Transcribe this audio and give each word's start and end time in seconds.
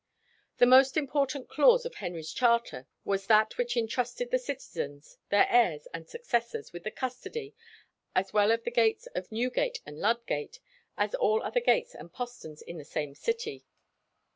The 0.57 0.65
most 0.65 0.97
important 0.97 1.47
clause 1.47 1.85
of 1.85 1.93
Henry's 1.93 2.33
charter 2.33 2.87
was 3.05 3.27
that 3.27 3.59
which 3.59 3.77
entrusted 3.77 4.31
the 4.31 4.39
citizens, 4.39 5.19
their 5.29 5.45
heirs 5.47 5.87
and 5.93 6.09
successors, 6.09 6.73
with 6.73 6.83
the 6.85 6.89
custody 6.89 7.53
"as 8.15 8.33
well 8.33 8.49
of 8.51 8.63
the 8.63 8.71
gates 8.71 9.05
of 9.13 9.31
Newgate 9.31 9.77
and 9.85 9.99
Ludgate, 9.99 10.59
as 10.97 11.13
all 11.13 11.43
other 11.43 11.59
gates 11.59 11.93
and 11.93 12.11
posterns 12.11 12.63
in 12.63 12.79
the 12.79 12.83
same 12.83 13.13
city." 13.13 13.63